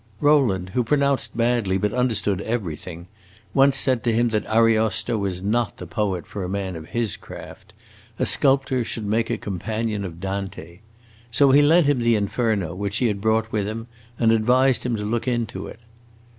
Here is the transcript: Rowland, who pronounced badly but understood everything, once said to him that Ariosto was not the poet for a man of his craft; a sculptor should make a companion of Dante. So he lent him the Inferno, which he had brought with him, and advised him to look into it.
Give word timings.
Rowland, 0.19 0.69
who 0.69 0.83
pronounced 0.83 1.37
badly 1.37 1.77
but 1.77 1.93
understood 1.93 2.41
everything, 2.41 3.05
once 3.53 3.77
said 3.77 4.03
to 4.03 4.11
him 4.11 4.29
that 4.29 4.47
Ariosto 4.47 5.15
was 5.15 5.43
not 5.43 5.77
the 5.77 5.85
poet 5.85 6.25
for 6.25 6.43
a 6.43 6.49
man 6.49 6.75
of 6.75 6.87
his 6.87 7.15
craft; 7.15 7.71
a 8.17 8.25
sculptor 8.25 8.83
should 8.83 9.05
make 9.05 9.29
a 9.29 9.37
companion 9.37 10.03
of 10.03 10.19
Dante. 10.19 10.79
So 11.29 11.51
he 11.51 11.61
lent 11.61 11.85
him 11.85 11.99
the 11.99 12.15
Inferno, 12.15 12.73
which 12.73 12.97
he 12.97 13.05
had 13.09 13.21
brought 13.21 13.51
with 13.51 13.67
him, 13.67 13.85
and 14.17 14.31
advised 14.31 14.83
him 14.87 14.95
to 14.95 15.05
look 15.05 15.27
into 15.27 15.67
it. 15.67 15.79